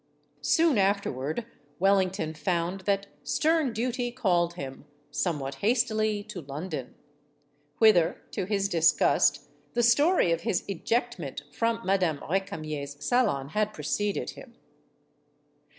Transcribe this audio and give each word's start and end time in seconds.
Soon 0.41 0.79
afterward, 0.79 1.45
Wellington 1.77 2.33
found 2.33 2.79
that 2.87 3.05
stern 3.23 3.71
duty 3.71 4.11
called 4.11 4.55
him, 4.55 4.85
somewhat 5.11 5.53
hastily, 5.61 6.23
to 6.23 6.41
London. 6.41 6.95
Whither, 7.77 8.19
to 8.31 8.45
his 8.45 8.67
disgust, 8.67 9.43
the 9.75 9.83
story 9.83 10.31
of 10.31 10.41
his 10.41 10.63
ejectment 10.67 11.43
from 11.51 11.85
Madame 11.85 12.19
Re 12.27 12.39
camier's 12.39 12.97
salon 13.05 13.49
had 13.49 13.73
preceded 13.75 14.31
him. 14.31 14.55